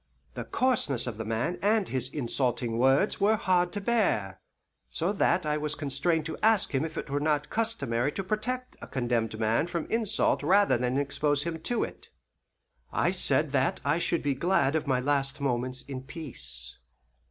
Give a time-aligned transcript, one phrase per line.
[0.33, 4.39] The coarseness of the man and his insulting words were hard to bear,
[4.89, 8.75] so that I was constrained to ask him if it were not customary to protect
[8.81, 12.09] a condemned man from insult rather than to expose him to it.
[12.91, 16.79] I said that I should be glad of my last moments in peace.